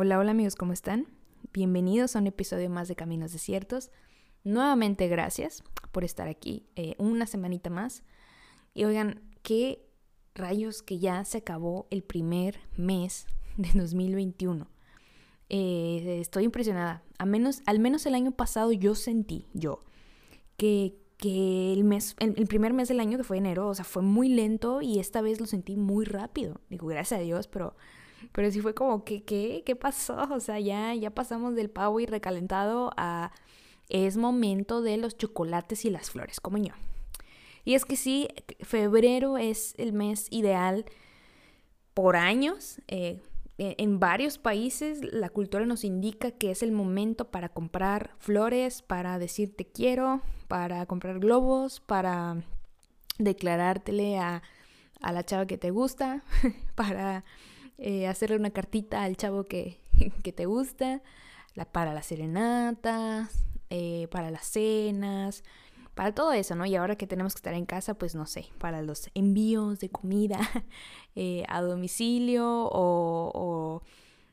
[0.00, 1.08] Hola, hola amigos, ¿cómo están?
[1.52, 3.90] Bienvenidos a un episodio más de Caminos Desiertos.
[4.44, 8.04] Nuevamente gracias por estar aquí eh, una semanita más.
[8.74, 9.84] Y oigan, qué
[10.36, 13.26] rayos que ya se acabó el primer mes
[13.56, 14.68] de 2021.
[15.48, 17.02] Eh, estoy impresionada.
[17.18, 19.82] A menos, al menos el año pasado yo sentí, yo,
[20.56, 24.02] que, que el, mes, el, primer mes del año, que fue enero, o sea, fue
[24.02, 26.60] muy lento y esta vez lo sentí muy rápido.
[26.70, 27.74] Digo, gracias a Dios, pero
[28.32, 30.16] pero sí fue como, ¿qué, qué, qué pasó?
[30.32, 33.32] O sea, ya, ya pasamos del pavo y recalentado a
[33.88, 36.74] es momento de los chocolates y las flores, como yo.
[37.64, 38.28] Y es que sí,
[38.60, 40.84] febrero es el mes ideal
[41.94, 42.80] por años.
[42.88, 43.20] Eh,
[43.58, 48.82] e, en varios países la cultura nos indica que es el momento para comprar flores,
[48.82, 52.44] para decir te quiero, para comprar globos, para
[53.18, 54.42] declarártele a,
[55.00, 56.22] a la chava que te gusta,
[56.74, 57.24] para
[57.78, 59.80] eh, hacerle una cartita al chavo que,
[60.22, 61.02] que te gusta,
[61.72, 65.42] para las serenatas, eh, para las cenas,
[65.94, 66.66] para todo eso, ¿no?
[66.66, 69.88] Y ahora que tenemos que estar en casa, pues no sé, para los envíos de
[69.88, 70.38] comida
[71.16, 73.82] eh, a domicilio o,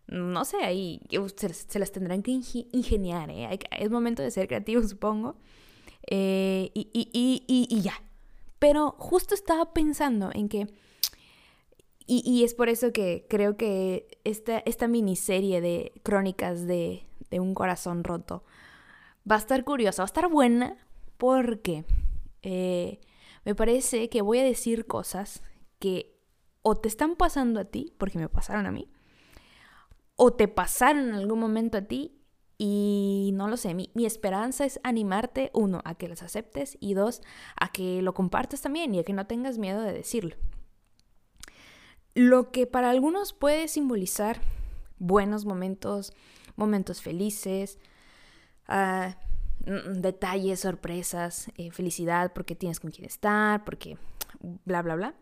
[0.08, 1.02] no sé, ahí
[1.36, 3.60] se, las tendrán que ingeniar, ¿eh?
[3.72, 5.36] Es momento de ser creativo, supongo.
[6.10, 8.04] y, y, y, y ya.
[8.60, 10.68] Pero justo estaba pensando en que
[12.08, 18.06] y, es por eso que creo que esta, esta miniserie de crónicas de, un corazón
[18.06, 18.44] roto
[19.30, 20.78] va a estar curiosa, va a estar buena
[21.18, 21.84] porque
[22.44, 23.02] eh,
[23.44, 25.44] me parece que voy a decir cosas
[25.80, 26.16] que
[26.62, 28.90] o te están pasando a ti, porque me pasaron a mí,
[30.16, 32.22] o te pasaron en algún momento a ti
[32.58, 36.94] y no lo sé, mi, mi, esperanza es animarte, uno, a que las aceptes y
[36.94, 37.22] dos,
[37.60, 40.38] a que lo compartas también y a que no tengas miedo de decirlo.
[42.16, 44.40] Lo que para algunos puede simbolizar
[45.00, 46.14] buenos momentos,
[46.56, 47.78] momentos felices,
[48.68, 49.18] ah,
[49.66, 53.98] mm, detalles, sorpresas, eh, felicidad porque tienes con quién estar, porque
[54.64, 55.16] bla, bla, bla.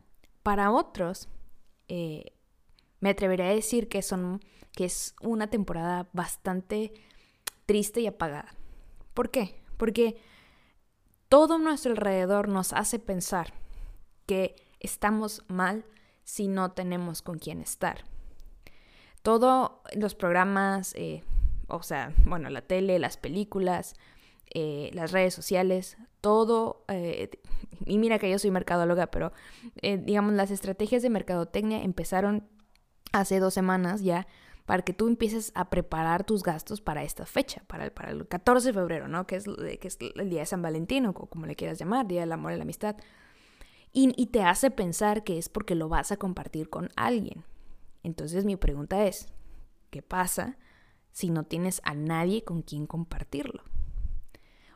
[0.44, 1.30] Para otros,
[1.88, 2.32] eh,
[3.00, 4.40] me atrevería a decir que, son,
[4.72, 6.94] que es una temporada bastante
[7.66, 8.54] triste y apagada.
[9.16, 9.60] ¿Por qué?
[9.78, 10.18] Porque
[11.28, 13.52] todo nuestro alrededor nos hace pensar
[14.28, 15.86] que estamos mal
[16.24, 18.04] si no tenemos con quién estar.
[19.22, 21.24] Todos los programas, eh,
[21.68, 23.96] o sea, bueno, la tele, las películas,
[24.54, 27.30] eh, las redes sociales, todo, eh,
[27.86, 29.34] y mira que yo soy mercadóloga, pero
[29.82, 32.48] digamos, las estrategias de mercadotecnia empezaron
[33.12, 34.28] hace dos semanas ya
[34.66, 38.28] para que tú empieces a preparar tus gastos para esta fecha, para el, para el
[38.28, 39.28] 14 de febrero, ¿no?
[39.28, 42.22] Que es, que es el día de San Valentín o como le quieras llamar, Día
[42.22, 42.96] del Amor y la Amistad
[43.94, 47.44] y, te hace pensar que es porque lo vas a compartir con alguien.
[48.02, 49.28] Entonces mi pregunta es,
[49.92, 50.58] ¿qué pasa
[51.12, 53.64] si no tienes a nadie con quien compartirlo?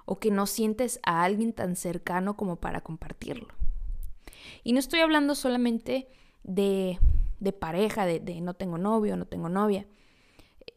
[0.06, 3.47] O que no sientes a alguien tan cercano como para compartirlo.
[4.63, 6.07] Y no estoy hablando solamente
[6.44, 7.00] de,
[7.59, 9.88] pareja, de, no tengo novio, no tengo novia,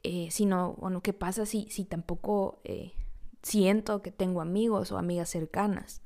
[0.02, 2.92] eh, sino, bueno, ¿qué pasa si, si tampoco eh,
[3.42, 6.00] siento que tengo amigos o amigas cercanas?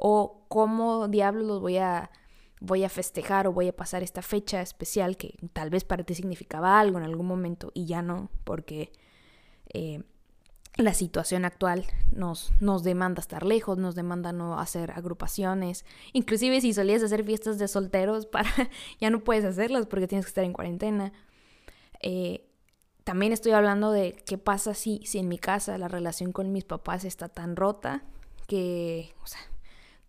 [0.00, 2.10] O cómo diablos los voy a,
[2.58, 6.14] voy a festejar o voy a pasar esta fecha especial que tal vez para ti
[6.14, 8.90] significaba algo en algún momento y ya no, porque
[9.74, 10.02] eh,
[10.76, 15.84] la situación actual nos, nos demanda estar lejos, nos demanda no hacer agrupaciones,
[16.14, 18.50] inclusive si solías hacer fiestas de solteros, para,
[19.00, 21.12] ya no puedes hacerlas porque tienes que estar en cuarentena.
[22.02, 22.46] Eh,
[23.04, 26.64] también estoy hablando de qué pasa si, si en mi casa la relación con mis
[26.64, 28.02] papás está tan rota
[28.46, 29.12] que,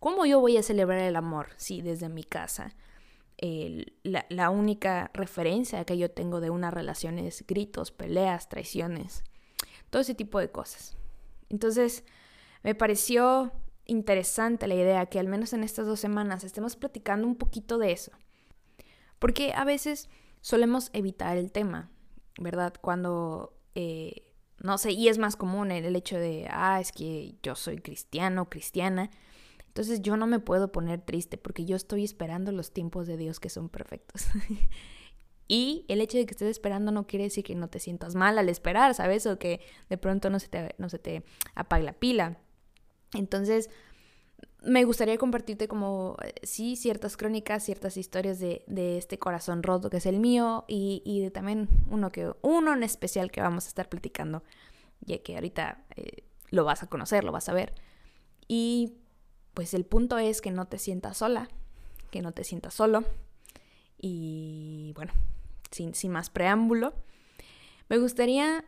[0.02, 2.74] ¿Cómo yo voy a celebrar el amor si desde mi casa
[4.04, 9.24] la, única referencia que yo tengo de una relación es gritos, peleas, traiciones,
[9.92, 10.98] todo ese tipo de cosas?
[11.50, 12.04] Entonces,
[12.64, 13.52] me pareció
[13.86, 17.92] interesante la idea que al menos en estas dos semanas estemos platicando un poquito de
[17.92, 18.12] eso.
[19.20, 20.10] Porque a veces
[20.40, 21.92] solemos evitar el tema,
[22.40, 22.74] ¿verdad?
[22.82, 27.54] Cuando, eh, no sé, y es más común el hecho de, ah, es que yo
[27.54, 29.12] soy cristiano, cristiana,
[29.72, 33.40] entonces yo no me puedo poner triste porque yo estoy esperando los tiempos de Dios
[33.40, 34.26] que son perfectos.
[35.48, 38.38] y el hecho de que estés esperando no quiere decir que no te sientas mal
[38.38, 39.26] al esperar, ¿sabes?
[39.28, 41.24] O que de pronto no se te, no se te
[41.56, 42.38] apague la pila.
[43.14, 43.70] Entonces,
[44.62, 48.66] me gustaría compartirte como, eh, sí, ciertas crónicas, ciertas historias de,
[48.98, 53.32] este corazón roto que es el mío y, de también uno, que, uno en especial
[53.32, 54.44] que vamos a estar platicando,
[55.00, 57.74] ya que ahorita eh, lo vas a conocer, lo vas a ver.
[58.50, 58.98] Y
[59.54, 61.50] pues el punto es que no te sientas sola,
[62.10, 63.04] que no te sientas solo.
[63.98, 65.14] Y bueno,
[65.72, 66.94] sin, sin más preámbulo,
[67.90, 68.64] Me gustaría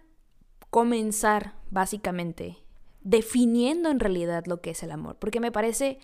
[0.70, 2.58] comenzar básicamente
[3.02, 6.00] definiendo en realidad lo que es el amor, porque me parece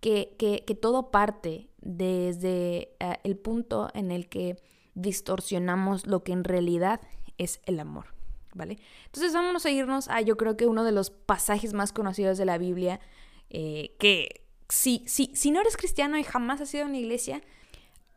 [0.00, 4.56] que, que, todo parte desde eh, el punto en el que
[4.94, 7.00] distorsionamos lo que en realidad
[7.38, 8.06] es el amor,
[8.52, 8.78] ¿vale?
[9.06, 12.44] Entonces vámonos a irnos a yo creo que uno de los pasajes más conocidos de
[12.44, 13.00] la Biblia,
[13.52, 17.42] eh, que si, si, si no eres cristiano y jamás has ido a una iglesia,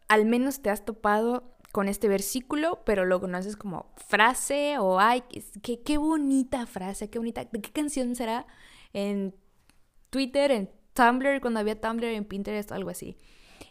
[0.08, 5.24] al menos te has topado con este versículo, pero lo conoces como frase o ay,
[5.62, 8.48] qué, qué bonita frase, qué bonita, ¿de qué canción será?
[8.94, 9.36] En
[10.10, 13.18] Twitter, en Tumblr, cuando había Tumblr, en Pinterest, algo así.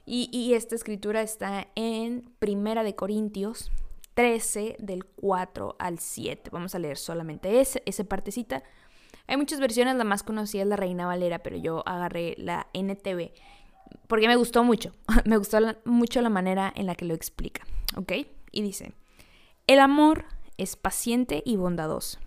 [0.07, 3.73] Y, esta escritura está en Primera de Corintios
[4.13, 6.51] 13, del 4 al 7.
[6.53, 8.63] Vamos a leer solamente ese, esa partecita.
[9.27, 13.33] Hay muchas versiones, la más conocida es la Reina Valera, pero yo agarré la NTV
[14.07, 14.93] porque me gustó mucho.
[15.25, 17.67] me gustó mucho la manera en la que lo explica.
[17.97, 18.13] ¿Ok?
[18.51, 18.93] Y dice,
[19.67, 20.27] el amor
[20.57, 22.19] es paciente y bondadoso.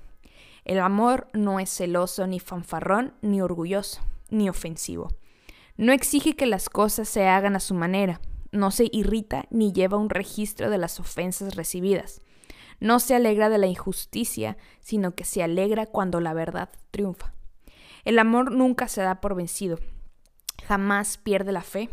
[0.65, 5.15] El amor no es celoso, ni fanfarrón, ni orgulloso, ni ofensivo.
[5.77, 8.19] No exige que las cosas se hagan a su manera,
[8.51, 12.21] no se irrita ni lleva un registro de las ofensas recibidas.
[12.79, 17.33] No se alegra de la injusticia, sino que se alegra cuando la verdad triunfa.
[18.06, 19.79] El amor nunca se da por vencido,
[20.65, 21.89] jamás pierde la fe,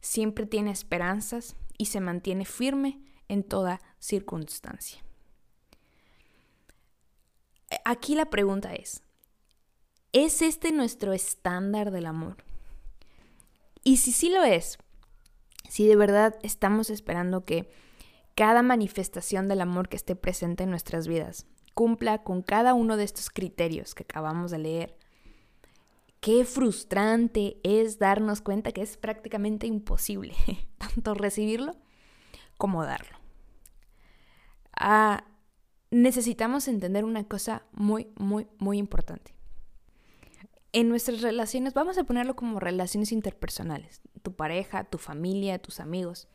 [0.00, 5.02] siempre tiene esperanzas y se mantiene firme en toda circunstancia.
[7.84, 9.02] Aquí la pregunta es,
[10.12, 12.36] ¿es este nuestro estándar del amor?
[13.82, 14.78] Y si sí lo es,
[15.68, 17.70] si de verdad estamos esperando que
[18.36, 23.02] cada manifestación del amor que esté presente en nuestras vidas cumpla con cada uno de
[23.02, 24.96] estos criterios que acabamos de leer,
[26.20, 30.34] qué frustrante es darnos cuenta que es prácticamente imposible
[30.78, 31.74] tanto recibirlo
[32.56, 33.18] como darlo.
[34.78, 35.24] Ah,
[35.90, 39.36] necesitamos entender una cosa muy, muy, muy importante
[40.76, 46.28] en nuestras relaciones, vamos a ponerlo como relaciones interpersonales, tu pareja, tu familia, tus amigos.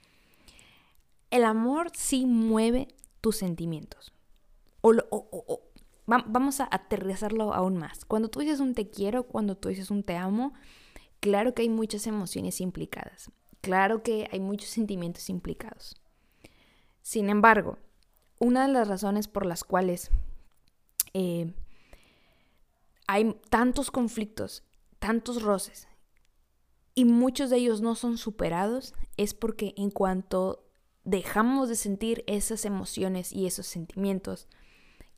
[1.31, 2.89] El amor sí mueve
[3.21, 4.13] tus sentimientos.
[4.81, 4.93] O,
[6.05, 8.05] vamos a aterrizarlo aún más.
[8.05, 10.53] Cuando tú dices un te quiero, cuando tú dices un te amo,
[11.19, 13.31] claro que hay muchas emociones implicadas.
[13.61, 16.01] Claro que hay muchos sentimientos implicados.
[17.01, 17.77] Sin embargo,
[18.39, 20.11] una de las razones por las cuales
[21.13, 21.53] eh,
[23.07, 24.63] hay tantos conflictos,
[24.99, 25.87] tantos roces,
[26.93, 30.70] y muchos de ellos no son superados, es porque en cuanto
[31.03, 34.47] dejamos de sentir esas emociones y esos sentimientos,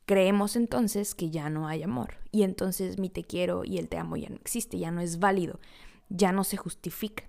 [0.06, 2.18] creemos entonces que ya no hay amor.
[2.30, 5.18] Y entonces mi te quiero y el te amo ya no existe, ya no es
[5.18, 5.60] válido,
[6.08, 7.24] ya no se justifica.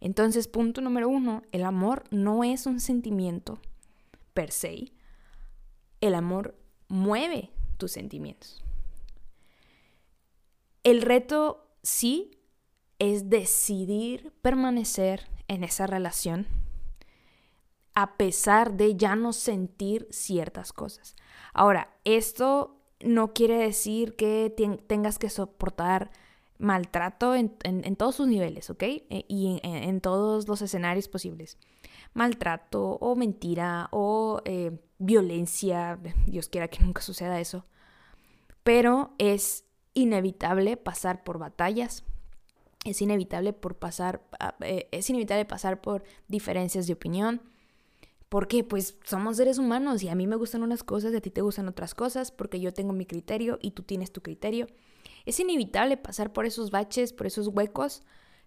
[0.00, 3.58] Entonces, punto número uno, el amor no es un sentimiento
[4.34, 4.92] per se.
[6.02, 6.58] El amor
[6.88, 8.62] mueve tus sentimientos.
[10.82, 12.32] El reto sí
[12.98, 16.46] es decidir permanecer en esa relación
[17.94, 21.16] a pesar de ya no sentir ciertas cosas.
[21.52, 24.52] Ahora, esto no quiere decir que
[24.86, 26.10] tengas que soportar
[26.58, 27.50] maltrato en,
[27.96, 28.82] todos sus niveles, ¿ok?
[28.82, 31.58] E, y en, todos los escenarios posibles.
[32.14, 37.64] Maltrato o mentira o eh, violencia, Dios quiera que nunca suceda eso.
[38.62, 42.04] Pero es inevitable pasar por batallas,
[42.84, 47.42] es inevitable por pasar, ah, eh, es inevitable pasar por diferencias de opinión.
[48.28, 51.30] Porque Pues somos seres humanos y a mí me gustan unas cosas y a ti
[51.30, 54.66] te gustan otras cosas, porque yo tengo mi criterio y tú tienes tu criterio.
[55.24, 58.02] Es inevitable pasar por esos baches, por esos huecos,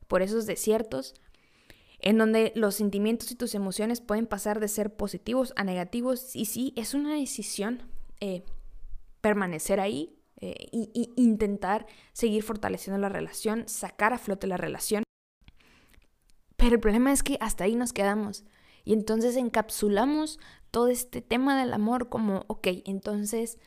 [0.07, 1.15] por esos desiertos,
[1.99, 6.35] en donde los sentimientos y tus emociones pueden pasar de ser positivos a negativos.
[6.35, 7.83] Y sí, es una decisión
[8.19, 8.43] eh,
[9.21, 10.69] permanecer ahí, eh,
[11.15, 15.03] intentar seguir fortaleciendo la relación, sacar a flote la relación.
[16.55, 18.43] Pero el problema es que hasta ahí nos quedamos.
[18.87, 20.39] Y entonces encapsulamos
[20.71, 23.59] todo este tema del amor como, ok, entonces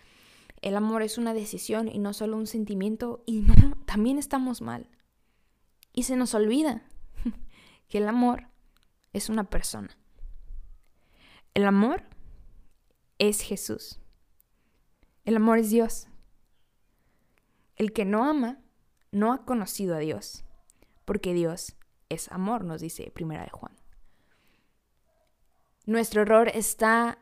[0.62, 3.22] el amor es una decisión y no solo un sentimiento.
[3.26, 3.44] Y
[3.84, 4.88] también estamos mal.
[5.92, 6.88] Y se nos olvida
[7.88, 8.48] que el amor
[9.12, 9.94] es una persona.
[11.52, 12.04] El amor
[13.18, 14.00] es Jesús.
[15.26, 16.08] El amor es Dios.
[17.76, 18.62] El que no ama
[19.12, 20.46] no ha conocido a Dios,
[21.04, 21.76] porque Dios
[22.08, 23.79] es amor, nos dice Primera de Juan.
[25.90, 27.18] Nuestro error está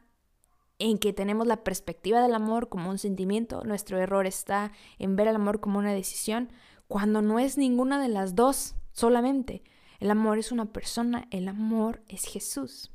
[0.78, 5.26] en que tenemos la perspectiva del amor como un sentimiento, nuestro error está en ver
[5.26, 6.50] el amor como una decisión,
[6.87, 9.62] cuando no es ninguna de las dos solamente.
[10.00, 12.92] El amor es una persona, el amor es Jesús.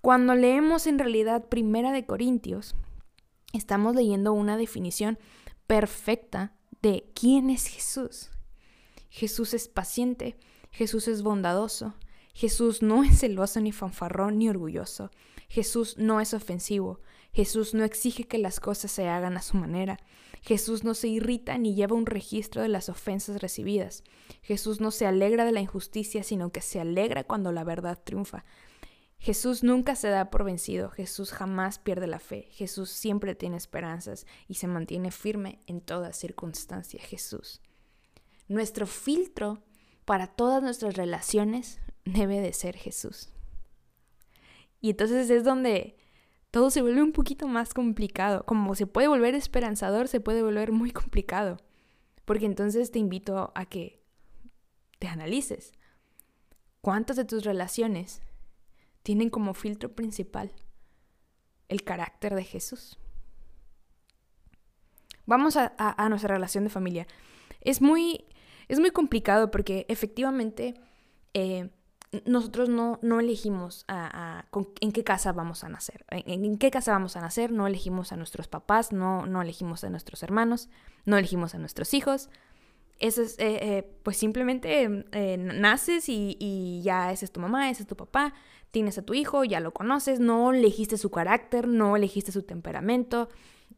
[0.00, 2.76] Cuando leemos en realidad Primera de Corintios,
[3.52, 5.18] estamos leyendo una definición
[5.66, 8.30] perfecta de quién es Jesús.
[9.10, 10.36] Jesús es paciente,
[10.70, 11.94] Jesús es bondadoso,
[12.36, 15.10] Jesús no es celoso ni fanfarrón ni orgulloso,
[15.48, 17.00] Jesús no es ofensivo,
[17.32, 19.96] Jesús no exige que las cosas se hagan a su manera,
[20.42, 24.04] Jesús no se irrita ni lleva un registro de las ofensas recibidas,
[24.42, 28.44] Jesús no se alegra de la injusticia, sino que se alegra cuando la verdad triunfa.
[29.16, 34.26] Jesús nunca se da por vencido, Jesús jamás pierde la fe, Jesús siempre tiene esperanzas
[34.46, 37.00] y se mantiene firme en toda circunstancia.
[37.00, 37.62] Jesús.
[38.46, 39.62] Nuestro filtro
[40.04, 43.28] para todas nuestras relaciones debe de ser Jesús.
[44.80, 45.98] Y entonces es donde
[46.50, 48.46] todo se vuelve un poquito más complicado.
[48.46, 51.58] Como se puede volver esperanzador, se puede volver muy complicado.
[52.24, 54.02] Porque entonces te invito a que
[54.98, 55.72] te analices.
[56.80, 58.22] ¿Cuántas de tus relaciones
[59.06, 60.50] tienen como filtro principal
[61.68, 62.98] el carácter de Jesús.
[65.26, 67.06] Vamos a, nuestra relación de familia.
[67.60, 68.24] Es muy,
[68.66, 70.74] es muy complicado porque efectivamente
[71.34, 71.70] eh,
[72.24, 74.46] nosotros no, no elegimos a,
[74.80, 76.04] en qué casa vamos a nacer.
[76.10, 79.90] En, qué casa vamos a nacer, no elegimos a nuestros papás, no, no elegimos a
[79.90, 80.68] nuestros hermanos,
[81.04, 82.30] no elegimos a nuestros hijos.
[82.98, 84.88] Eso es, eh, eh, pues simplemente
[85.36, 88.32] naces y, ya esa es tu mamá, ese es tu papá
[88.76, 93.30] tienes a tu hijo, ya lo conoces, no elegiste su carácter, no elegiste su temperamento,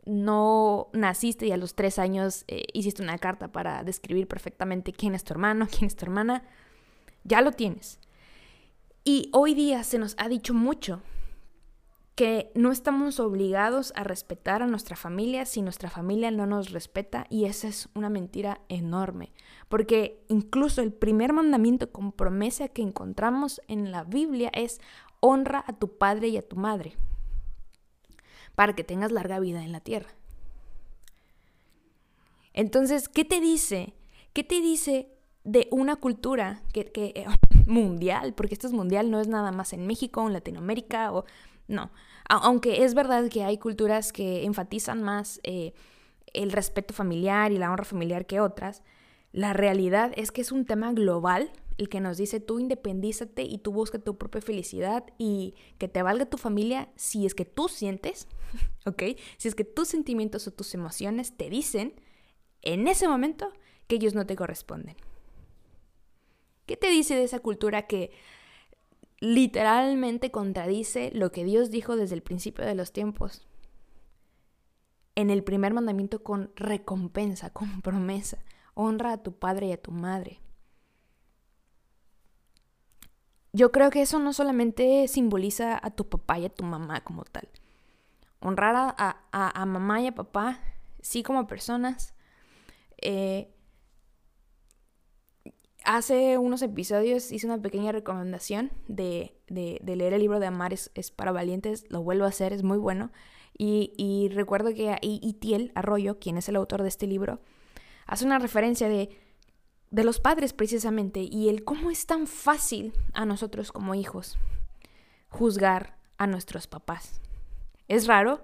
[0.07, 5.15] no naciste y a los tres años eh, hiciste una carta para describir perfectamente quién
[5.15, 6.43] es tu hermano, quién es tu hermana,
[7.23, 8.01] ya lo tienes.
[9.09, 11.01] Y hoy día se nos ha dicho mucho
[12.15, 17.27] que no estamos obligados a respetar a nuestra familia si nuestra familia no nos respeta
[17.31, 19.33] y esa es una mentira enorme,
[19.71, 24.79] porque incluso el primer mandamiento con promesa que encontramos en la Biblia es
[25.21, 26.95] honra a tu padre y a tu madre
[28.57, 30.11] para que tengas larga vida en la tierra.
[32.53, 33.95] Entonces, ¿qué te dice?
[34.35, 35.18] ¿Qué te dice
[35.49, 37.27] de una cultura que, que
[37.67, 38.35] mundial?
[38.35, 41.25] Porque esto es mundial, no es nada más en México en Latinoamérica o
[41.67, 41.91] no.
[42.29, 45.73] Aunque es verdad que hay culturas que enfatizan más eh,
[46.35, 48.83] el respeto familiar y la honra familiar que otras,
[49.33, 53.59] la realidad es que es un tema global el que nos dice tú independízate y
[53.59, 57.69] tú busca tu propia felicidad y que te valga tu familia si es que tú
[57.69, 58.27] sientes,
[58.85, 59.03] ¿ok?
[59.39, 61.95] Si es que tus sentimientos o tus emociones te dicen
[62.61, 63.53] en ese momento
[63.87, 64.97] que ellos no te corresponden.
[66.69, 68.13] ¿Qué te dice de esa cultura que
[69.21, 73.47] literalmente contradice lo que Dios dijo desde el principio de los tiempos.
[75.15, 78.39] En el primer mandamiento con recompensa, con promesa.
[78.75, 80.41] Honra a tu padre y a tu madre.
[83.53, 87.25] Yo creo que eso no solamente simboliza a tu papá y a tu mamá como
[87.25, 87.49] tal.
[88.41, 90.61] Honrar a, mamá y a papá,
[91.01, 92.15] sí como personas,
[92.99, 93.53] eh,
[95.91, 101.33] Hace unos episodios hice una pequeña recomendación de, leer el libro de Amar es, para
[101.33, 103.11] valientes, lo vuelvo a hacer, es muy bueno.
[103.57, 107.41] Y, recuerdo que Itiel Arroyo, quien es el autor de este libro,
[108.07, 109.19] hace una referencia de,
[109.91, 114.37] de los padres precisamente y el cómo es tan fácil a nosotros como hijos
[115.31, 117.23] juzgar a nuestros papás.
[117.89, 118.43] Es raro,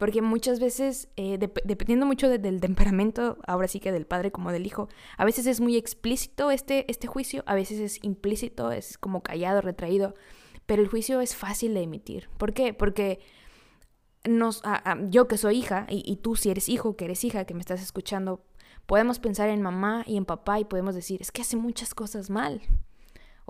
[0.00, 4.64] porque muchas veces, eh, dependiendo mucho del temperamento, ahora sí que del padre como del
[4.64, 4.88] hijo,
[5.18, 9.60] a veces es muy explícito este, este juicio, a veces es implícito, es como callado,
[9.60, 10.14] retraído,
[10.64, 12.30] pero el juicio es fácil de emitir.
[12.38, 12.72] ¿Por qué?
[12.72, 13.20] Porque
[14.24, 14.62] nos,
[15.10, 17.60] yo que soy hija, y, y tú si eres hijo, que eres hija, que me
[17.60, 18.42] estás escuchando,
[18.86, 22.30] podemos pensar en mamá y en papá y podemos decir, es que hace muchas cosas
[22.30, 22.62] mal.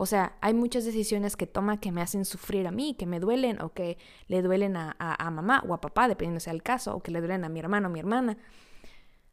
[0.00, 3.20] O sea, hay muchas decisiones que toma que me hacen sufrir a mí, que me
[3.20, 7.02] duelen o que le duelen a, mamá o a papá, dependiendo sea el caso, o
[7.02, 8.38] que le duelen a mi hermano o mi hermana.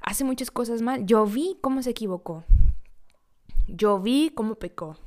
[0.02, 1.06] Hace muchas cosas mal.
[1.06, 2.44] Yo vi cómo se equivocó.
[3.68, 4.98] Yo vi cómo pecó.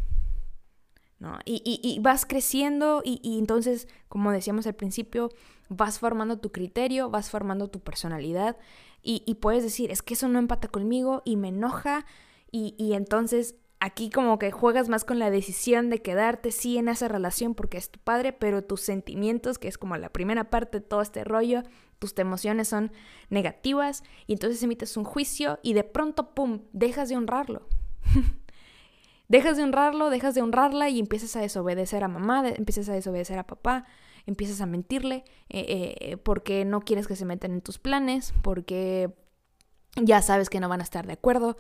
[1.19, 1.39] ¿no?
[1.45, 5.29] Y, vas creciendo y, y, entonces, como decíamos al principio,
[5.69, 8.57] vas formando tu criterio, vas formando tu personalidad
[9.03, 12.05] y, puedes decir, es que eso no empata conmigo y me enoja
[12.51, 17.09] y, entonces aquí como que juegas más con la decisión de quedarte sí en esa
[17.09, 20.87] relación porque es tu padre, pero tus sentimientos, que es como la primera parte de
[20.87, 21.63] todo este rollo,
[21.99, 22.93] tus emociones son
[23.31, 27.67] negativas y entonces emites un juicio y de pronto, ¡pum!, dejas de honrarlo.
[29.29, 33.39] dejas de honrarlo, dejas de honrarla y empiezas a desobedecer a mamá, empiezas a desobedecer
[33.39, 33.87] a papá,
[34.27, 39.15] empiezas a mentirle eh, eh, porque no quieres que se metan en tus planes, porque
[39.97, 41.57] ya sabes que no van a estar de acuerdo,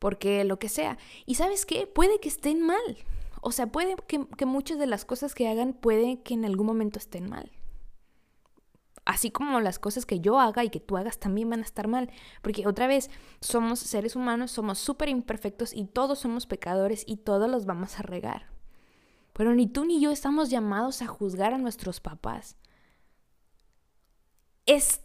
[0.00, 0.98] porque lo que sea.
[1.26, 2.98] Y sabes qué, puede que estén mal.
[3.40, 6.66] O sea, puede que, que muchas de las cosas que hagan puede que en algún
[6.66, 7.52] momento estén mal
[9.10, 11.88] así como las cosas que yo haga y que tú hagas también van a estar
[11.88, 12.10] mal.
[12.42, 17.50] Porque otra vez, somos seres humanos, somos súper imperfectos y todos somos pecadores y todos
[17.50, 18.46] los vamos a regar.
[19.32, 22.56] Pero ni tú ni yo estamos llamados a juzgar a nuestros papás.
[24.66, 25.00] Es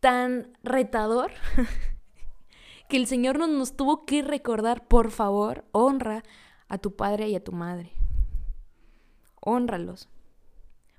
[0.00, 1.32] tan retador
[2.88, 6.22] que el Señor nos, nos tuvo que recordar, por favor, honra
[6.68, 7.92] a tu padre y a tu madre.
[9.40, 10.08] Honralos.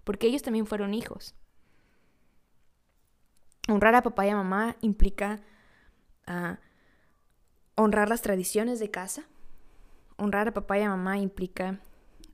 [0.03, 1.36] Porque ellos también fueron hijos.
[3.67, 5.41] Honrar a papá y a mamá implica
[6.25, 6.60] ah,
[7.75, 9.24] honrar las tradiciones de casa.
[10.15, 11.82] Honrar a papá y a mamá implica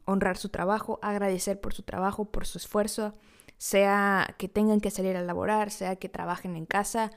[0.05, 3.15] honrar su trabajo, agradecer por su trabajo, por su esfuerzo,
[3.57, 7.11] sea que tengan que salir a laborar, sea que trabajen en casa,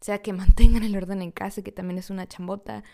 [0.00, 2.84] sea que mantengan el orden en casa, que también es una chambota.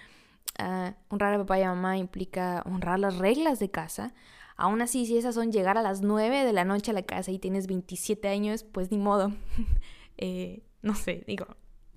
[0.59, 4.15] Ah, honrar a papá y a mamá implica honrar las reglas de casa.
[4.57, 7.33] Aún así, si esas son llegar a las 9 de la noche a la casa
[7.33, 9.33] y tienes 27 años, pues ni modo.
[10.17, 11.45] Eh, no sé, digo,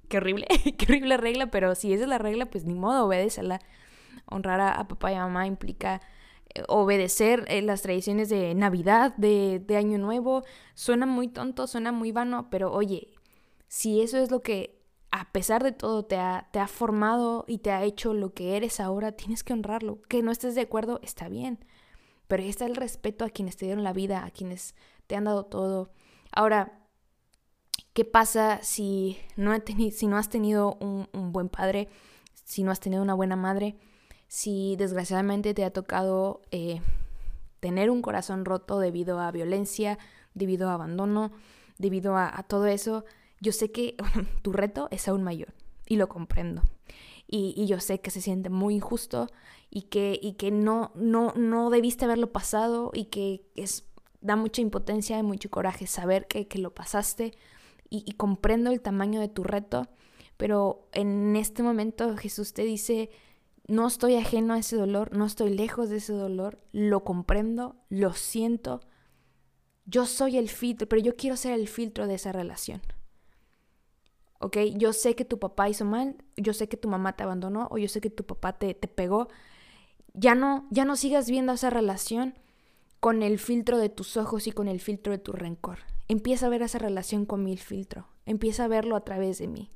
[0.10, 0.48] qué horrible,
[0.78, 3.60] qué horrible regla, pero si esa es la regla, pues ni modo, obedécela.
[4.26, 6.02] Honrar a, papá y a mamá implica
[6.56, 10.46] eh, obedecer eh, las tradiciones de Navidad, de, de Año Nuevo.
[10.74, 13.10] Suena muy tonto, suena muy vano, pero oye,
[13.68, 14.76] si eso es lo que
[15.20, 18.58] a pesar de todo te ha, te ha formado y te ha hecho lo que
[18.58, 20.02] eres ahora, tienes que honrarlo.
[20.04, 21.60] Que no estés de acuerdo, está bien.
[22.28, 24.76] Pero ahí está el respeto a quienes te dieron la vida, a quienes
[25.08, 25.92] te han dado todo.
[26.32, 26.78] Ahora,
[27.98, 29.56] ¿Qué pasa si no,
[29.92, 31.90] si no has tenido un, buen padre,
[32.46, 33.76] si no has tenido una buena madre,
[34.28, 36.80] si desgraciadamente te ha tocado eh,
[37.60, 39.98] tener un corazón roto debido a violencia,
[40.36, 41.32] debido a abandono,
[41.80, 43.04] debido a, todo eso?
[43.39, 43.96] Yo sé que
[44.41, 45.53] tu reto es aún mayor
[45.88, 46.63] y lo comprendo.
[47.29, 49.27] Y, yo sé que se siente muy injusto
[49.70, 53.84] y que, y que no, no, no debiste haberlo pasado y que es,
[54.22, 57.33] da mucha impotencia y mucho coraje saber que, que lo pasaste
[57.90, 59.88] y, comprendo el tamaño de tu reto,
[60.38, 63.09] pero en este momento Jesús te dice,
[63.68, 68.14] no estoy ajeno a ese dolor, no estoy lejos de ese dolor, lo comprendo, lo
[68.14, 68.81] siento,
[69.85, 72.81] yo soy el filtro, pero yo quiero ser el filtro de esa relación.
[74.40, 74.58] ¿Ok?
[74.76, 77.78] Yo sé que tu papá hizo mal, yo sé que tu mamá te abandonó o
[77.78, 79.28] yo sé que tu papá te, te pegó.
[80.14, 82.36] Ya no, ya no sigas viendo esa relación
[83.00, 85.80] con el filtro de tus ojos y con el filtro de tu rencor.
[86.08, 88.08] Empieza a ver esa relación con mi filtro.
[88.26, 89.72] Empieza a verlo a través de mí.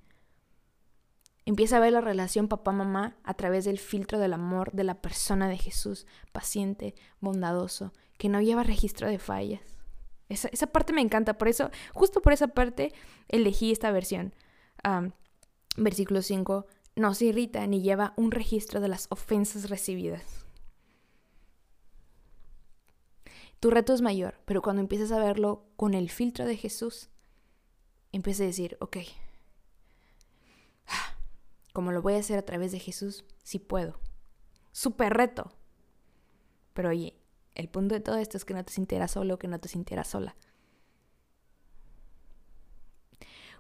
[1.45, 5.50] Empieza a ver la relación papá-mamá a través del filtro del amor de la persona
[5.50, 9.62] de Jesús, paciente, bondadoso, que no lleva registro de fallas.
[10.30, 12.93] Esa, esa parte me encanta, por eso, justo por esa parte,
[13.28, 14.34] elegí esta versión.
[15.77, 16.65] Versículo 5,
[16.95, 20.45] no se irrita ni lleva un registro de las ofensas recibidas.
[23.59, 27.09] Tu reto es mayor, pero cuando empiezas a verlo con el filtro de Jesús,
[28.11, 28.97] empiezas a decir, ok,
[31.73, 33.99] como lo voy a hacer a través de Jesús, sí puedo.
[34.71, 35.51] Súper reto.
[36.73, 37.15] Pero oye,
[37.55, 40.07] el punto de todo esto es que no te sintieras solo que no te sintieras
[40.07, 40.35] sola.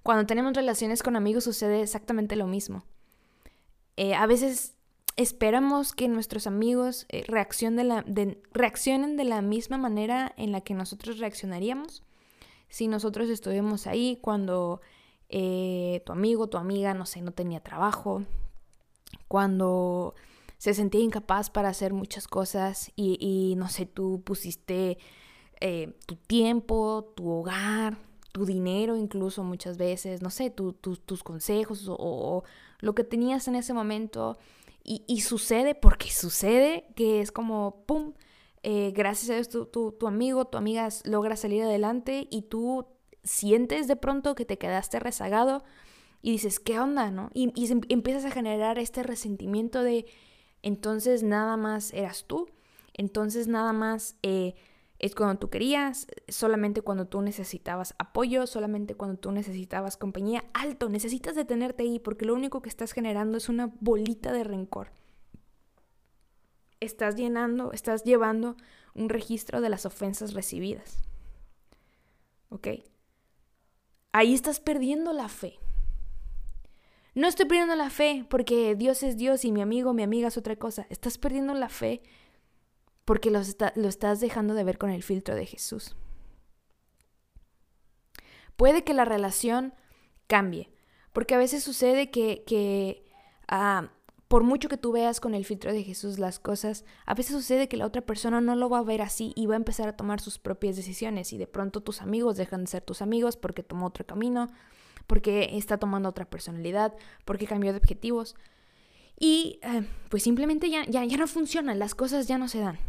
[0.03, 2.83] Cuando tenemos relaciones con amigos sucede exactamente lo mismo.
[3.97, 4.75] Eh, a veces
[5.15, 12.03] esperamos que nuestros amigos eh, reaccionen, de la, misma manera en la que nosotros reaccionaríamos
[12.69, 14.81] si nosotros estuvimos ahí cuando
[15.27, 18.23] eh, tu amigo, tu amiga, no sé, no tenía trabajo,
[19.27, 20.15] cuando
[20.57, 24.99] se sentía incapaz para hacer muchas cosas y, no sé, tú pusiste
[25.59, 27.97] eh, tu tiempo, tu hogar,
[28.31, 32.43] tu dinero incluso muchas veces, no sé, tus consejos o,
[32.79, 34.37] lo que tenías en ese momento
[34.83, 38.13] y, sucede, porque sucede, que es como, ¡pum!
[38.63, 42.87] Eh, gracias a Dios tu, amigo, tu amiga logra salir adelante y tú
[43.23, 45.63] sientes de pronto que te quedaste rezagado
[46.23, 47.11] y dices, ¿qué onda?
[47.11, 47.29] ¿no?
[47.33, 47.51] Y,
[47.89, 50.05] empiezas a generar este resentimiento de,
[50.63, 52.49] entonces nada más eras tú,
[52.93, 54.55] entonces nada más eh,
[55.01, 60.45] es cuando tú querías, solamente cuando tú necesitabas apoyo, solamente cuando tú necesitabas compañía.
[60.53, 64.91] Alto, necesitas detenerte ahí porque lo único que estás generando es una bolita de rencor.
[66.79, 68.55] Estás llenando, estás llevando
[68.93, 70.99] un registro de las ofensas recibidas.
[72.49, 72.67] ¿Ok?
[74.11, 75.57] Ahí estás perdiendo la fe.
[77.15, 80.37] No estoy perdiendo la fe porque Dios es Dios y mi amigo, mi amiga es
[80.37, 80.85] otra cosa.
[80.91, 82.03] Estás perdiendo la fe
[83.05, 85.95] porque lo, estás dejando de ver con el filtro de Jesús.
[88.55, 89.73] Puede que la relación
[90.27, 90.69] cambie,
[91.13, 93.05] porque a veces sucede que,
[93.47, 93.89] ah,
[94.27, 97.67] por mucho que tú veas con el filtro de Jesús las cosas, a veces sucede
[97.67, 99.97] que la otra persona no lo va a ver así y va a empezar a
[99.97, 103.63] tomar sus propias decisiones y de pronto tus amigos dejan de ser tus amigos porque
[103.63, 104.47] tomó otro camino,
[105.07, 108.35] porque está tomando otra personalidad, porque cambió de objetivos.
[109.19, 112.79] Y eh, pues simplemente ya, ya, ya no funcionan, las cosas ya no se dan.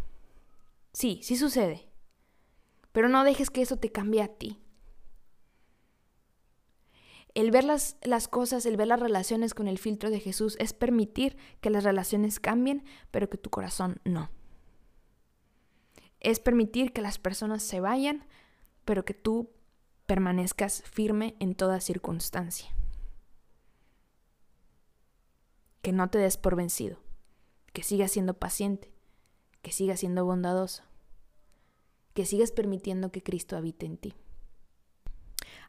[0.93, 1.89] Sí, sí sucede.
[2.93, 4.59] Pero no dejes que eso te cambie a ti.
[7.35, 10.75] El ver las, las, cosas, el ver las relaciones con el filtro de Jesús es
[10.75, 14.31] permitir que las relaciones cambien, pero que tu corazón no.
[16.21, 18.27] Es permitir que las personas se vayan,
[18.85, 19.51] pero que tú
[20.05, 22.69] permanezcas firme en toda circunstancia.
[25.81, 26.99] Que no te des por vencido,
[27.73, 28.92] que sigas siendo paciente,
[29.63, 30.83] que sigas siendo bondadoso,
[32.15, 34.15] que sigas permitiendo que Cristo habite en ti.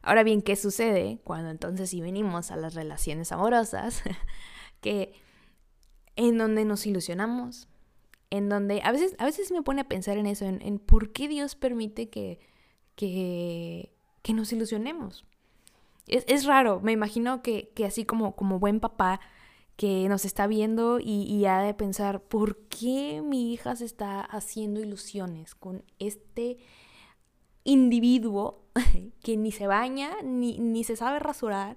[0.02, 4.02] Ahora bien, ¿qué sucede cuando entonces si venimos a las relaciones amorosas?
[4.80, 5.14] que
[6.16, 7.68] en donde nos ilusionamos,
[8.30, 11.28] en donde a veces, a veces me pone a pensar en eso, en, por qué
[11.28, 12.38] Dios permite que,
[12.96, 15.24] que, que nos ilusionemos.
[16.06, 19.20] Es, es, raro, me imagino que, que, así como, como buen papá
[19.76, 24.20] que nos está viendo y, y ha de pensar, ¿por qué mi hija se está
[24.20, 26.58] haciendo ilusiones con este
[27.64, 28.62] individuo
[29.22, 31.76] que ni se baña, ni, ni se sabe rasurar,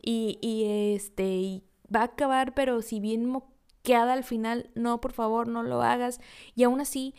[0.00, 1.62] y, y, este,
[1.94, 6.20] va a acabar, pero si bien moqueada al final, no, por favor, no lo hagas.
[6.54, 7.14] Y aún así,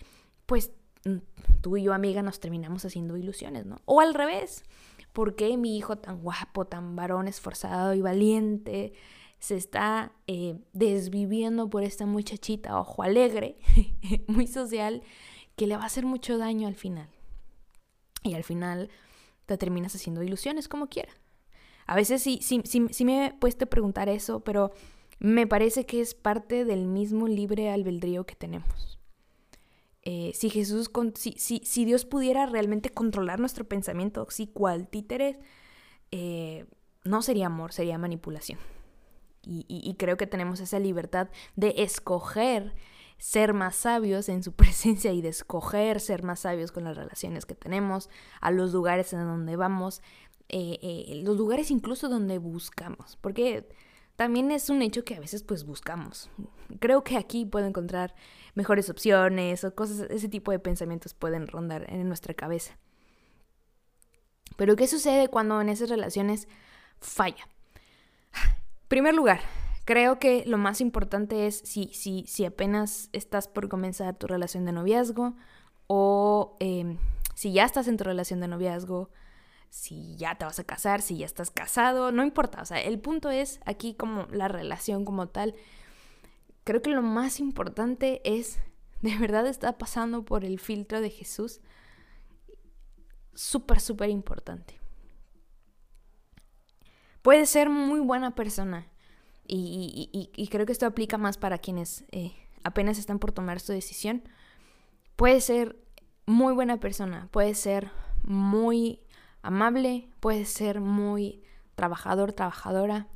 [0.45, 0.71] pues
[1.05, 1.17] mm,
[1.61, 3.81] tú y yo, amiga, nos terminamos haciendo ilusiones, ¿no?
[3.85, 4.63] O al revés,
[5.11, 8.93] ¿por qué mi hijo tan guapo, tan varón, esforzado y valiente,
[9.39, 13.57] se está eh, desviviendo por esta muchachita, ojo alegre,
[14.27, 15.01] muy social,
[15.55, 17.09] que le va a hacer mucho daño al final?
[18.23, 18.89] Y al final
[19.45, 21.11] te terminas haciendo ilusiones como quiera.
[21.87, 24.71] A veces sí, sí, sí, me he puesto a preguntar eso, pero
[25.17, 28.99] me parece que es parte del mismo libre albedrío que tenemos.
[30.03, 35.37] Eh, si Jesús, si, si, si, Dios pudiera realmente controlar nuestro pensamiento, sí, cual títeres,
[36.11, 36.65] eh,
[37.03, 38.59] no sería amor, sería manipulación.
[39.41, 42.75] Y, creo que tenemos esa libertad de escoger
[43.17, 47.45] ser más sabios en su presencia y de escoger ser más sabios con las relaciones
[47.45, 48.09] que tenemos,
[48.41, 50.01] a los lugares en donde vamos,
[50.49, 53.67] eh, eh, los lugares incluso donde buscamos, porque
[54.15, 56.29] también es un hecho que a veces pues buscamos.
[56.79, 58.15] Creo que aquí puedo encontrar
[58.53, 62.77] mejores opciones o cosas, ese tipo de pensamientos pueden rondar en nuestra cabeza.
[64.57, 66.49] Pero ¿qué sucede cuando en esas relaciones
[66.99, 67.47] falla?
[68.89, 69.39] Primer lugar,
[69.89, 74.63] Creo que lo más importante es si, si, si apenas estás por comenzar tu relación
[74.65, 75.35] de noviazgo
[75.87, 76.99] o em,
[77.33, 79.09] si ya estás en tu relación de noviazgo,
[79.71, 82.61] si ya te vas a casar, si ya estás casado, no importa.
[82.61, 85.55] O sea, el punto es aquí como la relación como tal.
[86.65, 88.59] Creo que lo más importante es,
[89.01, 91.61] de verdad está pasando por el filtro de Jesús.
[93.33, 94.78] Súper, súper importante.
[97.21, 98.87] Puede ser muy buena persona,
[99.51, 104.23] y, creo que esto aplica más para quienes eh, apenas están por tomar su decisión,
[105.15, 105.75] puede ser
[106.27, 107.89] muy buena persona, puede ser
[108.23, 109.01] muy
[109.41, 111.41] amable, puede ser muy
[111.75, 113.07] trabajador, trabajadora,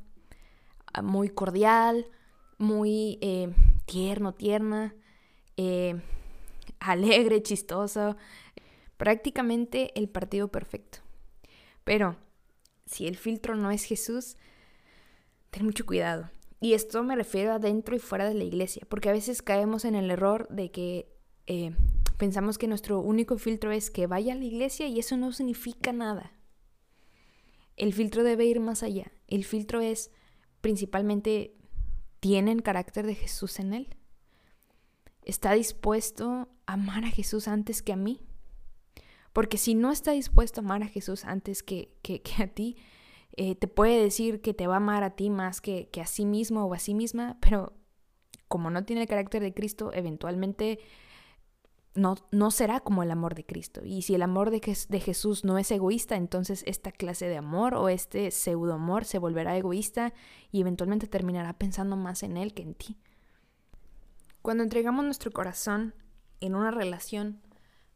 [0.92, 2.06] ah, muy cordial,
[2.58, 3.54] muy eh,
[3.86, 4.94] tierno, tierna,
[5.56, 6.00] eh,
[6.80, 8.16] alegre, chistoso,
[8.96, 10.98] prácticamente el partido perfecto.
[11.84, 12.16] Pero
[12.86, 14.36] si el filtro no es Jesús,
[15.50, 16.30] ten mucho cuidado.
[16.60, 19.84] Y esto me refiero a dentro y fuera de la iglesia, porque a veces caemos
[19.84, 21.08] en el error de que
[21.46, 21.76] eh,
[22.16, 25.92] pensamos que nuestro único filtro es que vaya a la iglesia y eso no significa
[25.92, 26.32] nada.
[27.76, 29.12] El filtro debe ir más allá.
[29.26, 30.10] El filtro es
[30.60, 31.56] principalmente,
[32.20, 33.96] ¿tiene el carácter de Jesús en él?
[35.22, 38.20] ¿Está dispuesto a amar a Jesús antes que a mí?
[39.34, 42.76] Porque si no está dispuesto a amar a Jesús antes que, que, que a ti,
[43.36, 46.24] eh, te puede decir que te va a amar a ti más que, a sí
[46.24, 47.72] mismo o a sí misma, pero
[48.46, 50.78] como no tiene el carácter de Cristo, eventualmente
[51.96, 53.80] no, no será como el amor de Cristo.
[53.84, 57.74] Y si el amor de, de Jesús no es egoísta, entonces esta clase de amor
[57.74, 60.14] o este pseudo amor se volverá egoísta
[60.52, 62.98] y eventualmente terminará pensando más en él que en ti.
[64.42, 65.92] Cuando entregamos nuestro corazón
[66.40, 67.40] en una relación,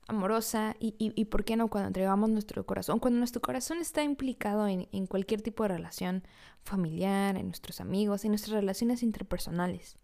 [0.08, 4.66] amorosa y, y, por qué no cuando entregamos nuestro corazón, cuando nuestro corazón está implicado
[4.66, 6.24] en, en, cualquier tipo de relación
[6.64, 9.98] familiar, en nuestros amigos, en nuestras relaciones interpersonales.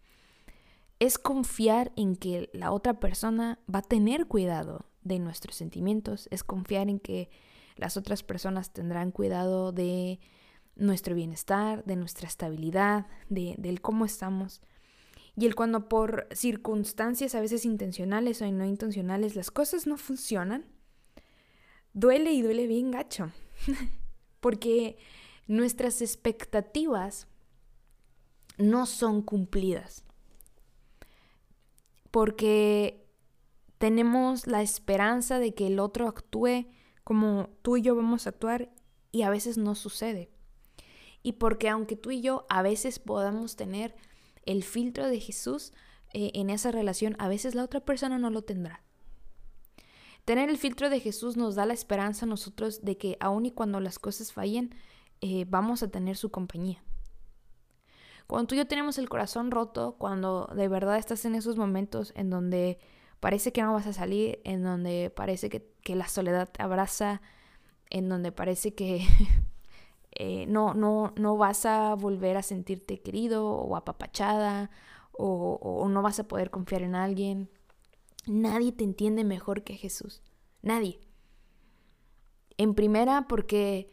[0.99, 6.43] Es confiar en que la otra persona va a tener cuidado de nuestros sentimientos, es
[6.43, 7.29] confiar en que
[7.75, 10.19] las otras personas tendrán cuidado de
[10.75, 14.61] nuestro bienestar, de nuestra estabilidad, de, del cómo estamos.
[15.37, 20.65] Y el cuando por circunstancias a veces intencionales o no intencionales las cosas no funcionan,
[21.93, 23.31] duele y duele bien gacho.
[24.39, 24.97] Porque
[25.47, 27.27] nuestras expectativas
[28.57, 30.05] no son cumplidas.
[32.11, 33.05] Porque
[33.77, 36.67] tenemos la esperanza de que el otro actúe
[37.03, 38.71] como tú y yo vamos a actuar
[39.11, 40.29] y a veces no sucede.
[41.21, 43.95] Y porque aunque tú y yo a veces podamos tener
[44.45, 45.73] el filtro de Jesús
[46.13, 48.83] eh, en esa relación, a veces la otra persona no lo tendrá.
[50.23, 53.51] Tener el filtro de Jesús nos da la esperanza a nosotros de que aun y
[53.51, 54.73] cuando las cosas fallen,
[55.21, 56.83] eh, vamos a tener su compañía.
[58.27, 62.11] Cuando tú y yo tenemos el corazón roto, cuando de verdad estás en esos momentos
[62.15, 62.79] en donde
[63.19, 67.21] parece que no vas a salir, en donde parece que, la soledad te abraza,
[67.89, 69.05] en donde parece que
[70.15, 74.69] eh, no, no, no vas a volver a sentirte querido o apapachada
[75.11, 77.49] o, o no vas a poder confiar en alguien.
[78.25, 80.23] Nadie te entiende mejor que Jesús.
[80.61, 80.99] Nadie.
[82.57, 83.91] En primera, porque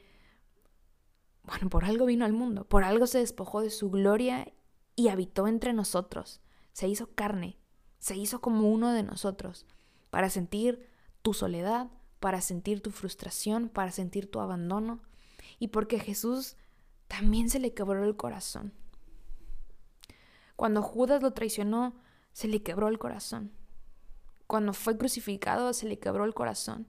[1.44, 4.52] bueno, por algo vino al mundo, por algo se despojó de su gloria
[4.94, 6.40] y habitó entre nosotros.
[6.72, 7.58] Se hizo carne,
[7.98, 9.66] se hizo como uno de nosotros,
[10.10, 10.88] para sentir
[11.22, 15.00] tu soledad, para sentir tu frustración, para sentir tu abandono,
[15.62, 16.56] y porque Jesús
[17.06, 18.72] también se le quebró el corazón.
[20.56, 21.94] Cuando Judas lo traicionó,
[22.32, 23.52] se le quebró el corazón.
[24.48, 26.88] Cuando fue crucificado, se le quebró el corazón.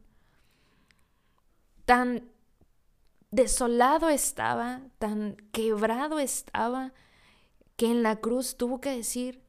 [1.85, 2.31] Tan
[3.29, 6.93] desolado estaba, tan quebrado estaba,
[7.75, 9.43] que en la cruz tuvo que decir,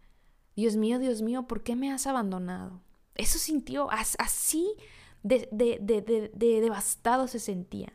[0.55, 2.83] Dios mío, Dios mío, ¿por qué me has abandonado?
[3.15, 4.77] Eso sintió, así
[5.23, 5.49] de,
[6.31, 7.91] devastado se sentía.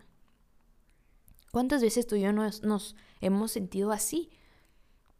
[1.52, 4.30] ¿Cuántas veces tú y yo nos, hemos sentido así?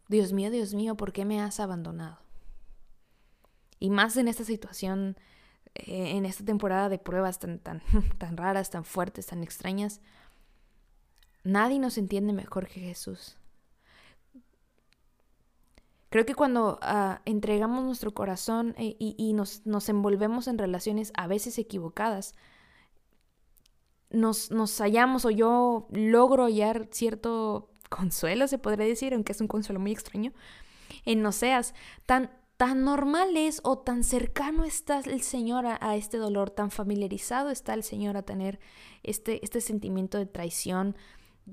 [0.08, 2.18] Dios mío, Dios mío, ¿por qué me has abandonado?
[3.78, 5.16] Y más en esta situación,
[5.74, 7.82] eh, en esta temporada de pruebas tan, tan,
[8.18, 10.00] tan raras, tan fuertes, tan extrañas,
[11.42, 13.36] Nadie nos entiende mejor que Jesús.
[16.10, 21.56] Creo que cuando ah, entregamos nuestro corazón eh, y, nos, envolvemos en relaciones a veces
[21.58, 22.34] equivocadas,
[24.10, 29.80] nos, hallamos o yo logro hallar cierto consuelo, se podría decir, aunque es un consuelo
[29.80, 30.32] muy extraño,
[31.04, 31.74] en no seas
[32.06, 37.50] tan, tan normal es o tan cercano está el Señor a, este dolor, tan familiarizado
[37.50, 38.60] está el Señor a tener
[39.02, 40.96] este, este sentimiento de traición,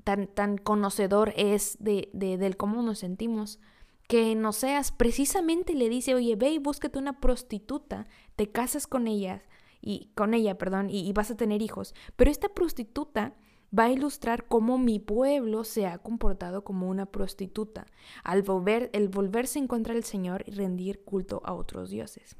[0.04, 3.58] tan, conocedor es de, del cómo nos sentimos,
[4.06, 9.06] que no seas, precisamente le dice, oye, ve y búscate una prostituta, te casas con
[9.06, 9.42] ella,
[9.80, 11.94] y con ella, perdón, y, vas a tener hijos.
[12.16, 13.34] Pero esta prostituta
[13.76, 17.86] va a ilustrar cómo mi pueblo se ha comportado como una prostituta,
[18.24, 22.36] al volver, el volverse en contra del Señor y rendir culto a otros dioses.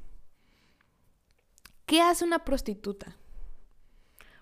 [1.85, 3.17] ¿Qué hace una prostituta?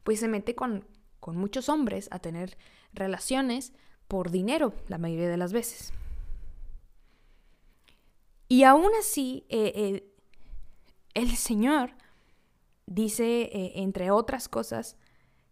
[0.03, 0.85] Pues se mete con,
[1.19, 2.57] con muchos hombres a tener
[2.93, 3.73] relaciones
[4.07, 5.93] por dinero la mayoría de las veces.
[8.49, 10.13] Y aún así, eh, eh,
[11.13, 11.91] el Señor
[12.87, 14.97] dice, eh, entre otras cosas,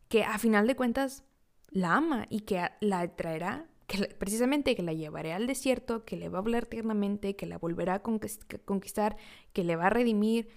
[0.08, 1.24] que a final de cuentas
[1.70, 6.30] la ama y que la traerá, que precisamente que la llevaré al desierto, que le
[6.30, 9.18] va a hablar tiernamente, que la volverá a conquistar,
[9.54, 10.48] que le va a redimir,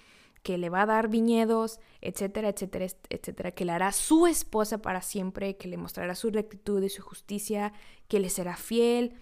[0.43, 5.03] que le va a dar viñedos, etcétera, etcétera, etcétera, que le hará su esposa para
[5.03, 7.73] siempre, que le mostrará su rectitud y su justicia,
[8.07, 9.15] que le será fiel,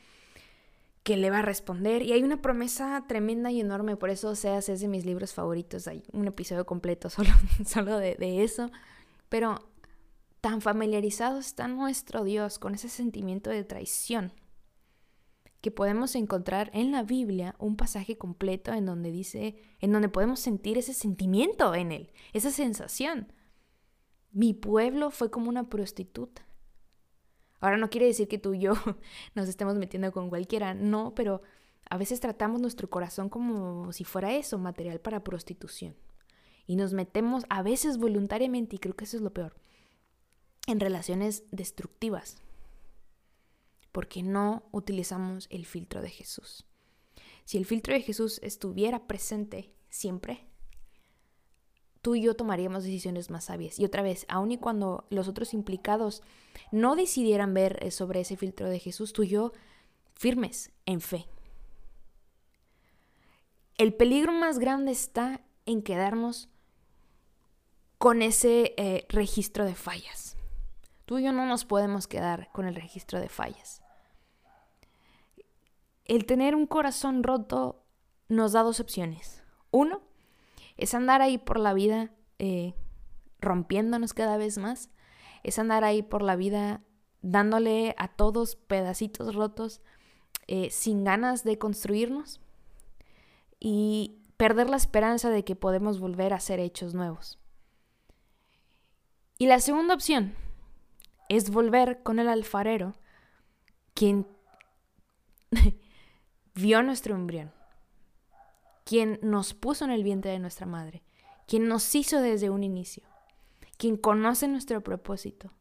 [1.07, 2.03] que le va a responder.
[2.03, 5.87] Y hay una promesa tremenda y enorme, por eso Seas es de mis libros favoritos,
[5.87, 7.31] hay un episodio completo solo,
[7.65, 8.73] solo de, de eso,
[9.29, 9.55] pero
[10.41, 14.33] tan familiarizado está nuestro Dios con ese sentimiento de traición
[15.61, 20.41] que podemos encontrar en la Biblia un pasaje completo en donde dice, en donde podemos
[20.41, 23.33] sentir ese sentimiento en él, esa sensación.
[24.33, 26.46] Mi pueblo fue como una prostituta.
[27.67, 28.75] Ahora no quiere decir que tú y yo
[29.35, 31.43] nos estemos metiendo con cualquiera, no, pero
[31.91, 35.97] a veces tratamos nuestro corazón como si fuera eso, material para prostitución.
[36.67, 39.55] Y nos metemos a veces voluntariamente, y creo que eso es lo peor,
[40.67, 42.43] en relaciones destructivas
[43.97, 46.67] porque no utilizamos el filtro de Jesús.
[47.47, 50.45] Si el filtro de Jesús estuviera presente siempre,
[52.07, 53.81] tú y yo tomaríamos decisiones más sabias.
[53.81, 56.23] Y otra vez, aun y cuando los otros implicados
[56.71, 59.53] no decidieran ver eh, sobre ese filtro de Jesús, tú y yo
[60.15, 61.27] firmes en fe.
[63.77, 66.49] El peligro más grande está en quedarnos
[67.99, 70.37] con ese eh, registro de fallas.
[71.07, 73.83] Tú y yo no nos podemos quedar con el registro de fallas
[76.07, 77.83] el tener un corazón roto
[78.29, 79.43] nos da dos opciones.
[79.73, 80.03] Uno
[80.77, 82.75] es andar ahí por la vida eh,
[83.41, 84.91] rompiéndonos cada vez más.
[85.43, 86.83] Es andar ahí por la vida
[87.23, 89.81] dándole a todos pedacitos rotos
[90.47, 92.41] eh, sin ganas de construirnos
[93.59, 97.39] y perder la esperanza de que podemos volver a ser hechos nuevos.
[99.39, 100.35] Y la segunda opción
[101.29, 102.95] es volver con el alfarero,
[103.95, 104.27] quien
[106.55, 107.53] vio nuestro embrión,
[108.87, 111.03] quien nos puso en el vientre de nuestra madre,
[111.49, 113.03] quien nos hizo desde un inicio,
[113.79, 115.53] quien conoce nuestro propósito,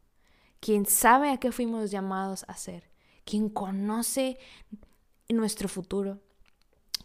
[0.60, 2.88] quien sabe a qué fuimos llamados a ser,
[3.24, 4.38] quien conoce
[5.28, 6.22] nuestro futuro,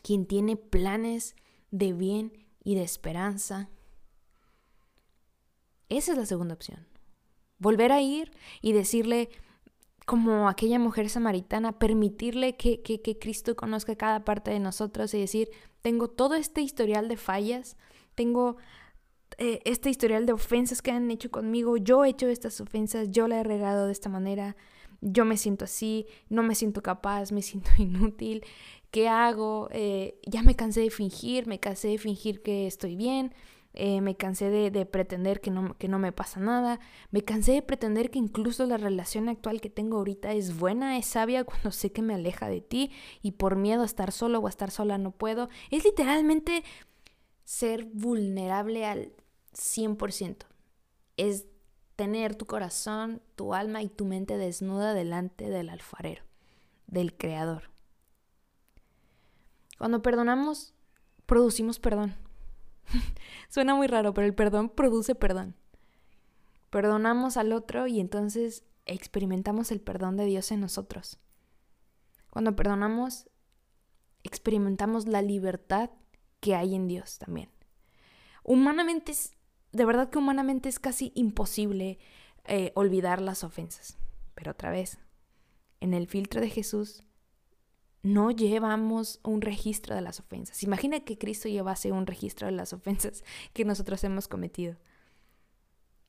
[0.04, 1.36] quien tiene planes
[1.72, 3.72] de bien y de esperanza.
[5.90, 6.88] Esa es la segunda opción.
[7.58, 8.32] Volver a ir
[8.62, 9.32] y decirle,
[10.06, 15.50] como aquella mujer samaritana, permitirle que, que, Cristo conozca cada parte de nosotros y decir,
[15.82, 17.78] tengo todo este historial de fallas,
[18.16, 18.58] tengo
[19.38, 23.28] eh, este historial de ofensas que han hecho conmigo, yo he hecho estas ofensas, yo
[23.28, 24.56] la he regado de esta manera,
[25.02, 28.44] yo me siento así, no me siento capaz, me siento inútil,
[28.92, 29.70] ¿qué hago?
[29.72, 33.34] Eh, ya me cansé de fingir, me cansé de fingir que estoy bien,
[33.74, 36.80] eh, me cansé de, pretender que no, que no, me pasa nada,
[37.10, 41.06] me cansé de pretender que incluso la relación actual que tengo ahorita es buena, es
[41.06, 44.48] sabia cuando sé que me aleja de ti y por miedo a estar solo o
[44.48, 45.50] a estar sola no puedo.
[45.70, 46.64] Es literalmente
[47.44, 49.14] ser vulnerable al
[49.54, 50.46] 100%.
[51.18, 51.46] Es
[51.96, 56.24] tener tu corazón, tu alma y tu mente desnuda delante del alfarero,
[56.88, 57.70] del creador.
[59.78, 60.74] Cuando perdonamos,
[61.26, 62.16] producimos perdón.
[63.50, 65.56] Suena muy raro, pero el perdón produce perdón.
[66.70, 71.20] Perdonamos al otro y entonces experimentamos el perdón de Dios en nosotros.
[72.30, 73.30] Cuando perdonamos,
[74.24, 75.90] experimentamos la libertad
[76.40, 77.50] que hay en Dios también.
[78.44, 79.34] Humanamente es,
[79.72, 82.00] de verdad que humanamente es casi imposible
[82.46, 83.98] eh, olvidar las ofensas.
[84.34, 84.98] Pero otra vez,
[85.82, 87.04] en el filtro de Jesús
[88.04, 90.64] no llevamos un registro de las ofensas.
[90.64, 94.76] Imagina que Cristo llevase un registro de las ofensas que nosotros hemos cometido.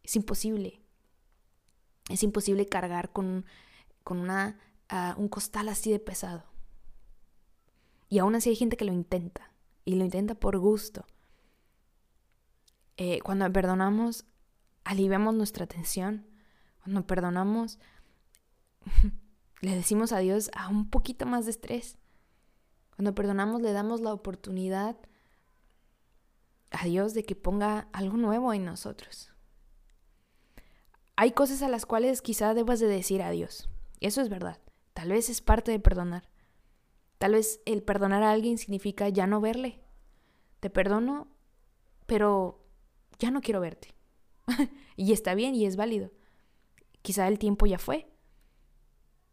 [0.02, 0.80] Es imposible.
[2.08, 3.44] Es imposible cargar con,
[4.02, 6.44] con una, ah, un costal así de pesado.
[8.08, 9.52] Y aún así hay gente que lo intenta.
[9.84, 11.06] Y lo intenta por gusto.
[12.96, 14.26] Eh, cuando perdonamos,
[14.84, 16.26] aliviamos nuestra tensión.
[16.82, 17.78] Cuando perdonamos,
[19.62, 21.96] le decimos adiós a un poquito más de estrés.
[22.96, 24.96] Cuando perdonamos le damos la oportunidad
[26.70, 29.32] a Dios de que ponga algo nuevo en nosotros.
[31.16, 33.68] Hay cosas a las cuales quizá debas de decir adiós.
[34.00, 34.58] Eso es verdad.
[34.94, 36.28] Tal vez es parte de perdonar.
[37.18, 39.80] Tal vez el perdonar a alguien significa ya no verle.
[40.58, 41.28] Te perdono,
[42.06, 42.66] pero
[43.20, 43.94] ya no quiero verte.
[44.96, 46.10] y está bien y es válido.
[47.02, 48.11] Quizá el tiempo ya fue.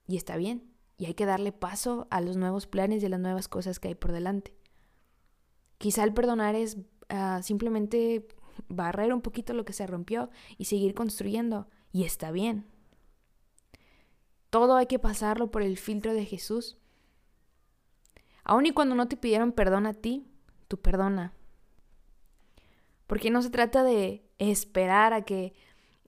[0.10, 0.64] Y está bien.
[0.98, 3.90] Y hay que darle paso a los nuevos planes y a las nuevas cosas que
[3.90, 4.56] hay por delante.
[5.78, 6.78] Quizá el perdonar es
[7.10, 8.28] ah, simplemente
[8.70, 11.68] barrer un poquito lo que se rompió y seguir construyendo.
[11.92, 12.66] Y está bien.
[14.50, 16.80] Todo hay que pasarlo por el filtro de Jesús.
[18.44, 20.26] Aun y cuando no te pidieron perdón a ti,
[20.68, 21.34] tú perdona.
[23.06, 25.54] Porque no se trata de esperar a que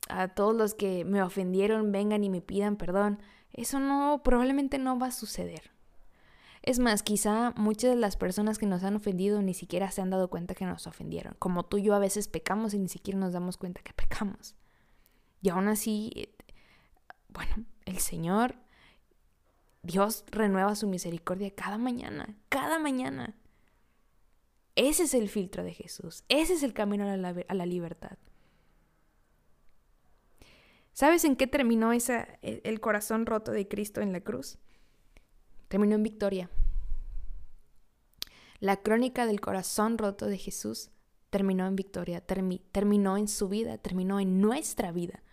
[0.09, 3.19] a todos los que me ofendieron vengan y me pidan perdón.
[3.53, 5.71] Eso no, probablemente no va a suceder.
[6.63, 10.11] Es más, quizá muchas de las personas que nos han ofendido ni siquiera se han
[10.11, 11.35] dado cuenta que nos ofendieron.
[11.39, 14.55] Como tú y yo a veces pecamos y ni siquiera nos damos cuenta que pecamos.
[15.41, 16.35] Y aún así, eh,
[17.29, 18.55] bueno, el Señor,
[19.81, 23.35] Dios renueva su misericordia cada mañana, cada mañana.
[24.75, 28.17] Ese es el filtro de Jesús, ese es el camino a la, a la libertad.
[30.93, 34.57] ¿Sabes en qué terminó esa, e, el corazón roto de Cristo en la cruz?
[35.67, 36.49] Terminó en victoria.
[38.59, 40.91] La crónica del corazón roto de Jesús
[41.29, 45.23] terminó en victoria, terminó en su vida, terminó en nuestra vida,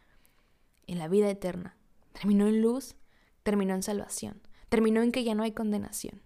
[0.87, 1.77] en la vida eterna.
[2.13, 2.97] Terminó en luz,
[3.43, 6.21] terminó en salvación, terminó en que ya no hay condenación.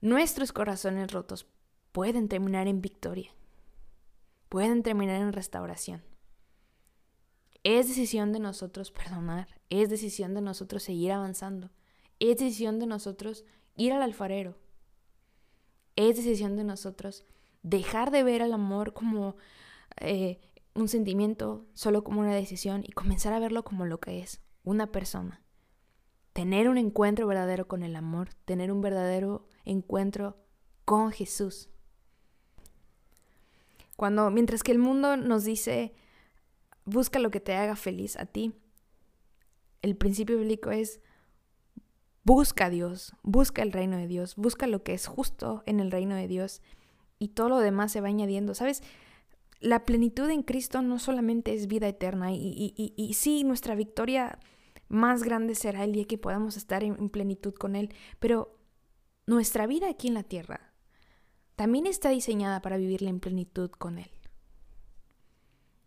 [0.00, 1.46] Nuestros corazones rotos
[1.90, 3.32] pueden terminar en victoria,
[4.48, 6.11] pueden terminar en restauración.
[7.64, 11.70] Es decisión de nosotros perdonar, es decisión de nosotros seguir avanzando,
[12.18, 13.44] es decisión de nosotros
[13.76, 14.58] ir al alfarero,
[15.94, 17.24] es decisión de nosotros
[17.62, 19.36] dejar de ver al amor como
[20.00, 20.40] eh,
[20.74, 24.90] un sentimiento, solo como una decisión y comenzar a verlo como lo que es, una
[24.90, 25.40] persona.
[26.32, 30.38] tener un encuentro verdadero con el amor, tener un verdadero encuentro
[30.86, 31.68] con Jesús.
[33.96, 35.94] Cuando mientras que el mundo nos dice
[36.84, 38.54] busca lo que te haga feliz a ti,
[39.82, 41.00] el principio bíblico es
[42.24, 45.90] busca a Dios, busca el reino de Dios, busca lo que es justo en el
[45.90, 46.62] reino de Dios
[47.18, 48.54] y todo lo demás se va añadiendo.
[48.54, 48.82] ¿Sabes?
[49.60, 54.38] La plenitud en Cristo no solamente es vida eterna y, y, y, sí, nuestra victoria
[54.88, 58.58] más grande será el día que podamos estar en, en plenitud con Él, pero
[59.26, 60.72] nuestra vida aquí en la tierra
[61.54, 64.10] también está diseñada para vivirla en plenitud con Él.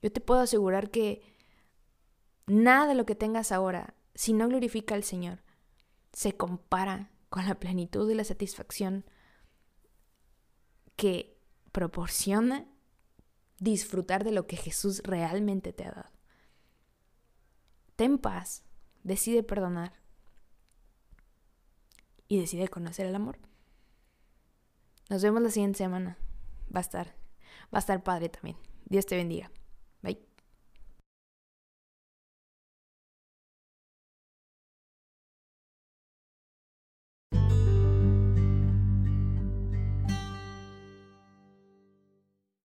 [0.05, 1.23] Yo te puedo asegurar que
[2.45, 5.41] nada de lo que tengas ahora, si no glorifica al Señor,
[6.13, 9.03] se compara con la plenitud y la satisfacción
[10.95, 11.41] que
[11.71, 12.67] proporciona
[13.57, 16.11] disfrutar de lo que Jesús realmente te ha dado.
[17.95, 18.63] Ten paz,
[19.01, 19.99] decide perdonar
[22.27, 23.39] y decide conocer el amor.
[25.09, 26.19] Nos vemos la siguiente semana.
[26.71, 27.15] Va a estar,
[27.73, 28.57] va a estar padre también.
[28.85, 29.49] Dios te bendiga.